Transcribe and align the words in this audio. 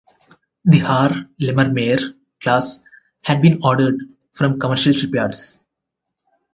The 0.65 0.79
"Haarlemmermeer" 0.79 2.15
class 2.41 2.83
had 3.21 3.39
been 3.39 3.59
ordered 3.63 4.01
from 4.33 4.59
commercial 4.59 4.93
shipyards. 4.93 5.63